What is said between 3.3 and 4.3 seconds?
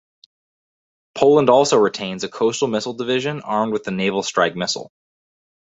armed with the Naval